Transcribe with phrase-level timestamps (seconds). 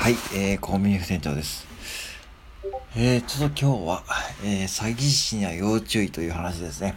[0.00, 1.66] はい、えー、コンビニ副店長です。
[2.96, 4.02] えー、ちょっと今日は、
[4.42, 6.94] えー、詐欺師には要注意という話ですね。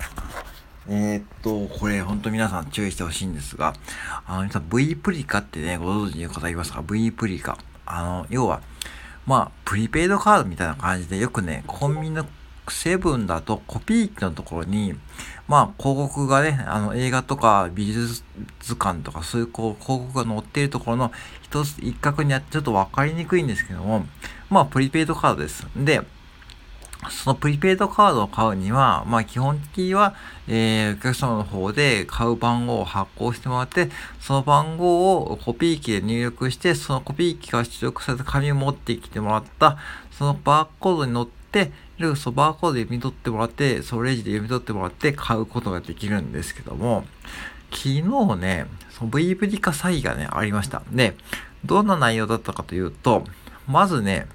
[0.87, 3.73] えー、っと、これほんと皆さん注意してほしいんですが、
[4.25, 7.57] あの、皆さん V プリカってね、ご存知の方いますか ?V プリカ。
[7.85, 8.61] あの、要は、
[9.25, 12.25] まあ、プリペイドカードみたいな感じで、よくね、コンビニの
[12.71, 14.95] セブンだとコピー機のところに、
[15.47, 18.23] まあ広告がね、あの映画とか美術
[18.67, 21.11] 館とかそういうこう広告が載っているところの
[21.41, 24.05] 一つ一角にあってちょっとわかりにくいんですけども、
[24.49, 25.67] まあプリペイドカードです。
[25.75, 26.01] で、
[27.09, 30.15] そのプリペイドカードを買うには、まあ基本的には、
[30.47, 33.89] えー、お客様の方で買う番号を発行してもらって、
[34.19, 39.77] その番号をコピー機で入力して、そのコピー機から出力された紙を持ってきてもらった、
[40.11, 41.71] そのバーコードに載って、
[42.15, 47.05] そのバーコードで読み取ってもらって、そのレジで読み取ってもらって買うことができるんですけども、
[47.71, 48.01] 昨日
[48.37, 50.81] ね、その V ブリカ詐欺がね、ありました。
[50.91, 51.15] で、
[51.65, 53.23] どんな内容だったかというと、
[53.67, 54.27] まずね、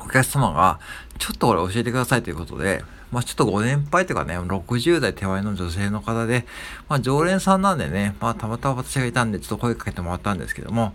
[0.00, 0.78] お客様が、
[1.18, 6.46] ちょっとこれ教えてくださいということで、まあちょっとご年配とかね、60代手前の女性の方で、
[6.88, 10.92] まあ常連さんなんでね、まあたまたま私がいたんでちょっと声かけてもらったんですけども、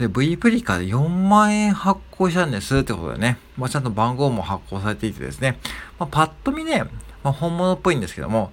[0.00, 5.58] で、V プリカで4万円発行したんですってことでね、まあ、ちゃんと番号も発行されていてですね、
[5.98, 6.84] まあ、パッと見ね、
[7.22, 8.50] まあ、本物っぽいんですけども、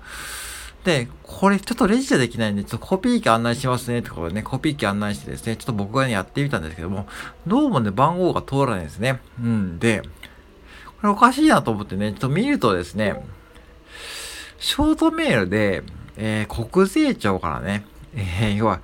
[0.84, 7.08] で、これちょっとレジじゃできないんで、ちょっとコピー機案内しますねってことでね、コピー機案内してですね、ちょっと僕がね、やってみたんですけども、
[7.46, 9.22] どうもね、番号が通らないですね。
[9.42, 13.24] うんで、これおかしいなと思ってね、ちょっと見るとですね、
[14.60, 15.84] ショートメールで、
[16.18, 18.82] えー、国税庁からね、えー、要は、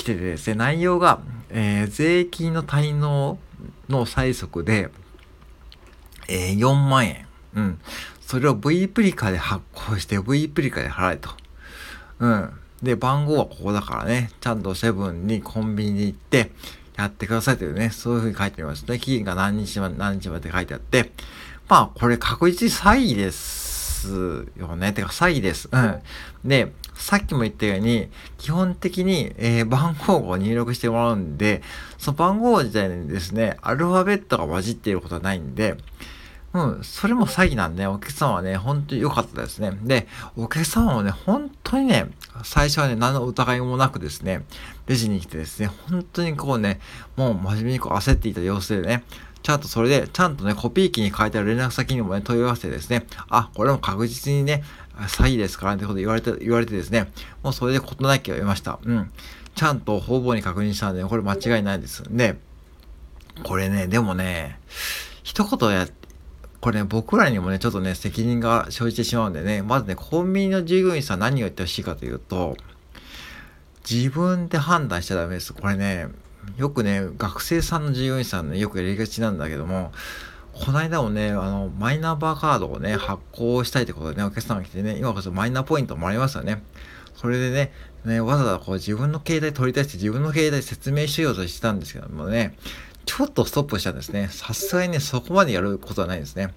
[0.00, 1.20] 来ててですね、内容が、
[1.50, 3.38] えー、税金の滞納
[3.90, 4.88] の催促で、
[6.26, 7.26] えー、4万円。
[7.54, 7.80] うん。
[8.22, 11.28] それを V プリカで発行して V プリカで払えと。
[12.20, 12.50] うん。
[12.82, 16.50] で、番号はここだからね、ちゃんとセブンにコンビニに行って、
[16.96, 18.98] やってくださいというね、そういうふうに書いてありますね。
[18.98, 21.12] 期限が何日まで何日まで書いてあって、
[21.68, 23.69] まあ、これ確実に詐欺です
[24.08, 24.92] よね。
[24.92, 25.68] てか、詐欺です。
[25.70, 26.00] うん。
[26.44, 31.62] で、さっきも言ったように、基本的に、えー、番号を入力してもらうんで、
[31.98, 35.76] その番号自体にですね、アルファベットが混じっていることはないんで、
[36.52, 39.72] うん、それも詐欺なんで、お客様はね、本当に良かったですね。
[39.84, 42.10] で、お客様もね、本当にね、
[42.42, 44.44] 最初はね、何の疑いもなくですね、
[44.86, 46.80] レジに来てですね、本当にこうね、
[47.16, 49.04] もう真面目にこう焦っていた様子でね、
[49.50, 54.62] ちゃんとそれで、ちゃんとね、コピー機に書いてある連絡先にもね、問い合わせてですね、あ、これも確実にね、
[54.96, 57.10] 詐欺ですから、ってこと言われて、言われてですね、
[57.42, 58.78] もうそれで事なきを得ました。
[58.84, 59.10] うん。
[59.56, 62.04] ちゃんと方々に確認したんで、これ間違いないです。
[62.08, 62.36] で、
[63.42, 64.60] これね、でもね、
[65.24, 65.88] 一言や、
[66.60, 72.56] これね、僕らにもね、ちょっとね、責任が生じてしまうんでね、まずね、コンビニの従業員さん何を言ってほしいかというと、
[73.90, 75.52] 自分で判断しちゃダメです。
[75.54, 76.06] これね、
[76.56, 79.92] よくね、学生さんの従業員さんね、よくやりがちなんだけども、
[80.52, 86.62] この間もね、あの、マイナンバーカードをね、発行したいってことでね、お客さんが来てね、今こそマイナポイントもらいますよね。
[87.16, 87.72] それでね、
[88.04, 92.56] ね、わざわざこう自分の携帯取り出して自分の携帯説明しようとしてたんですけどもね、
[93.04, 94.28] ちょっとストップしたんですね。
[94.30, 96.54] さすがにね、そこまでやることはないですね。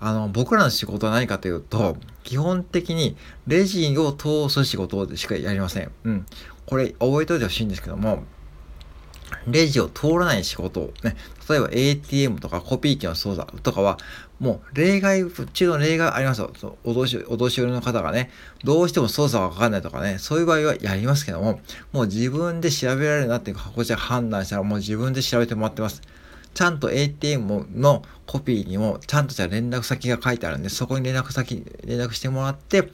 [0.00, 5.90] あの、僕らの仕事は何かというと、基本的にレジを通す仕事でしかやりません。
[6.04, 6.26] うん。
[6.66, 8.22] これ覚えておいてほしいんですけども、
[9.46, 11.16] レジを通らない仕事をね、
[11.48, 13.98] 例えば ATM とかコピー機の操作とかは、
[14.38, 16.52] もう例外中の例外ありますよ。
[16.84, 18.30] お年お年寄りの方がね、
[18.64, 21.60] どうしても操作がわかんないとかね、そういう場合はやりますけども、
[21.92, 26.02] もう自分で調べられるなっていうかこちら判断したらもう自分で調べてもらってます。
[26.54, 32.90] ちゃんと ATM のコピーにもちゃんとした連絡先が書いてあるんで、そこに連絡先、連絡してもらって、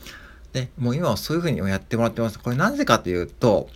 [0.53, 2.39] で、もう今はそういうふうにやってもらってます。
[2.39, 3.69] これなぜかというと、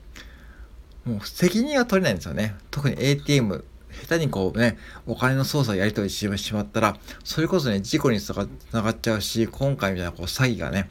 [1.09, 2.55] もう責任が取れないんですよね。
[2.71, 3.65] 特に ATM、
[4.03, 4.77] 下手にこうね、
[5.07, 8.29] お金の操作やり取りしてしまったら、それこそね、事故につ
[8.73, 10.91] ながっちゃうし、今回みたいなこう詐欺がね、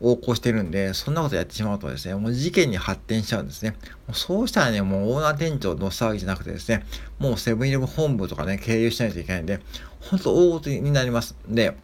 [0.00, 3.72] 横行してるんで、そんなことやってしまうとですね、もう事件に発展しちゃうんですね。
[4.06, 6.86] もうそうしたらね、もうオーナー店長の騒ぎじゃなくてですね、
[7.18, 9.60] もうセブンイレブン本部とかね、経由しないといけないんで、
[10.00, 11.34] ほんと大ごとになります。
[11.48, 11.76] で、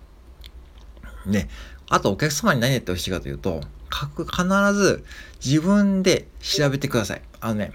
[1.27, 1.49] ね、
[1.89, 3.61] あとお客様に何やってほしいかというと、
[3.91, 5.05] 必ず
[5.45, 7.23] 自分で調べてください。
[7.47, 7.73] あのね、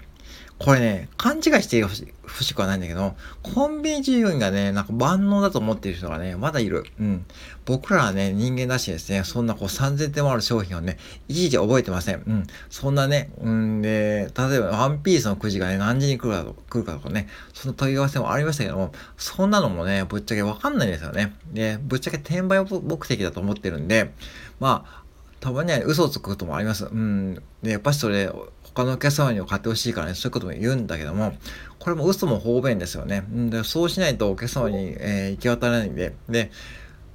[0.58, 6.84] これね、勘違いしてほしほしくはないんだけど、コンビニ従業員がね、なんか万能だと思ってる人がね、まだいる。
[7.00, 7.24] うん。
[7.64, 12.22] 僕らはね、人間だしですね、そんなこう3000点もある商品をね、いちいち覚えてません。
[12.26, 12.46] うん。
[12.70, 21.34] そんなね、うんで、例えばワンピースのくじがね、何時に来るかと来るかとかね、その問い合わせもありましたけども、そんなのもね、ぶっちゃけわかんないですよね。
[21.52, 24.12] で、ぶっちゃけ転売目的だと思ってるんで、
[24.60, 25.02] まあ、
[25.40, 26.84] たまには嘘をつくこともあります。
[26.84, 27.34] うん。
[27.62, 28.30] で、やっぱしそれ、
[28.74, 31.34] 他のお客様にも買ってほしいからね、そういうことも言うんだけども、
[31.78, 33.20] これも嘘も方便ですよね。
[33.20, 36.50] んでそうしないとお客様に、えー、行き渡らないんで、で、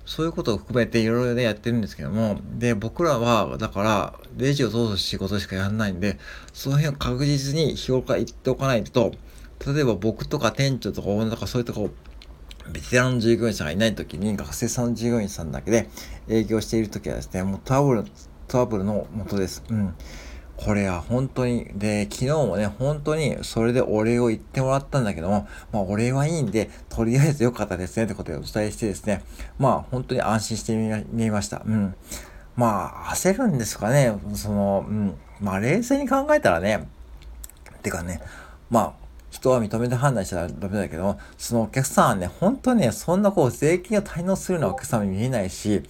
[0.05, 6.17] そういうことを含めていろいろね、やってるんですけども、で、僕らは、だから、レジを通す仕事しかやらないんで、
[6.53, 9.11] その辺を確実に日頃から言っておかないと、
[9.65, 11.89] 例えば僕とか店長とかオーナーとかそういうとこ
[12.71, 15.89] ベテランの従業員さんがいない時に学生さんの従業員さんだけで
[16.27, 18.03] 営業している時はですね、もうトラブル、
[18.47, 19.63] トラブルの元です。
[19.69, 19.95] うん。
[20.57, 29.23] これは本当に、で、昨日もね、本当にそれでお礼を言ってもらったんだけども、まあお礼はいいんで、とりあえず良かったですねってことをお伝えしてですね、
[29.59, 31.61] まあ本当に安心してみました。
[31.65, 31.95] うん。
[32.55, 35.15] まあ焦るんですかね、その、うん。
[35.39, 36.87] まあ冷静に考えたらね、
[37.83, 38.21] てかね、
[38.71, 38.93] まあ
[39.29, 45.83] 人は認めて判断しちゃダメだけども、そのお客さんはね、本当にね、そんなこう税金を滞納するようなお客様に見えないし、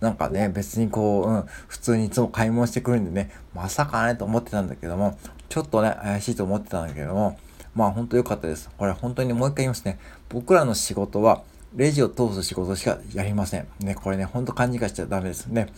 [0.00, 5.18] なんかね、別にこう、うん、普通にいつも買い物してくるんでね、まさかねと思ってたんだけども、
[5.48, 7.38] ちょっとね、怪しいと思ってたんだけども、
[7.74, 8.70] まあ本当良かったです。
[8.78, 9.98] これ本当にもう一回言いますね。
[10.28, 11.42] 僕らの仕事は、
[11.76, 13.66] レジを通す仕事しかやりません。
[13.80, 15.68] ね、これね、ほんと勘違いしちゃダメですね。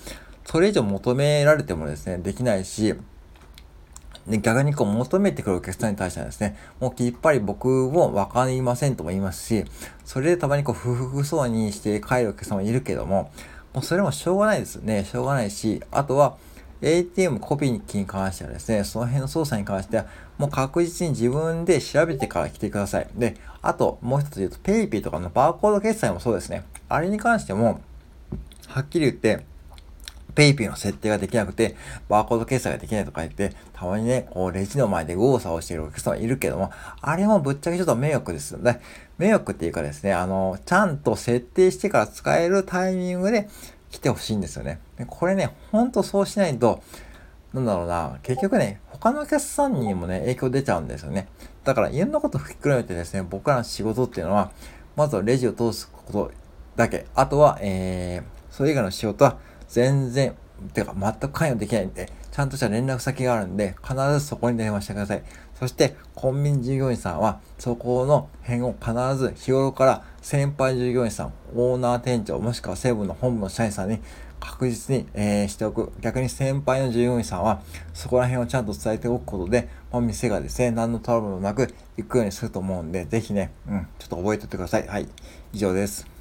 [0.45, 2.95] それ以上求められてもですね、できないし、
[4.27, 9.65] で、逆にこう求めてくるお客さんに対してはですね、もうきっぱり僕もわかりませんとも言いますし、
[10.05, 13.31] それでたまにこう不服そうにして帰るお客さんもいるけども、
[13.75, 15.05] もうそれもしょうがないですね。
[15.05, 16.37] しょうがないし、あとは、
[16.83, 23.09] ATM コピー機に関してはですね、その辺の操作に関しては、もう確実に自分で調べてから来てください。
[23.15, 26.65] で、あと、もう一つ言うと、PayPay とかのバーコード決済もそうですね。
[26.89, 27.81] あれに関しても、
[28.67, 29.45] はっきり言って、
[30.35, 31.77] PayPay の設定ができなくて、
[32.09, 36.71] バーコード決済ができないとか言って、たまにね、こう、レジの前で右往左往しているお客様いるけども、
[37.01, 38.81] あれもぶっちゃけちょっと迷惑ですよね。
[39.19, 43.49] 迷惑っていうかですね、あの、ちゃんと設定してから使えるタイミングで
[43.91, 44.81] 来てほしいんですよね。
[45.07, 46.83] これね、ほんとそうしないと、
[47.53, 51.29] なんだろうな、結局ね、他のお客さんにもね、影響出ちゃうんですよね。
[51.65, 54.51] だから、いろんなことひっくるめてですね、僕らの仕事っていうのは、
[54.97, 56.33] まずはレジを通すこと
[56.77, 57.07] だけ。
[57.15, 59.39] あとは、えー、それ以外の仕事は、
[59.73, 60.35] 全然、
[60.75, 65.23] てか全く関与できないんで、ちゃんとした連絡先があるんで、必ずそこに電話してください。
[65.59, 73.99] そして、コンビニ従業員さんは、そこの辺を必ず日頃から先輩従業員さん、オーナー店長、もしくはセブンの本部の社員さんに
[74.41, 75.91] 確実に、えー、しておく。
[76.03, 77.63] 逆に先輩の従業員さんは、
[77.95, 84.87] そこら辺をちゃんと伝えておくことで、まあ、店がですね、何のトラブルもなく行くようにすると思うんで、ぜひね、うん、ちょっと覚えておいてください。
[84.87, 85.09] はい、
[85.55, 86.12] 以上です。